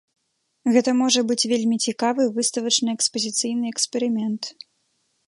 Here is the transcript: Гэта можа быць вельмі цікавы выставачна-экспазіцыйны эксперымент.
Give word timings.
Гэта 0.75 0.93
можа 1.01 1.21
быць 1.31 1.45
вельмі 1.51 1.77
цікавы 1.89 2.23
выставачна-экспазіцыйны 2.39 3.65
эксперымент. 3.73 4.43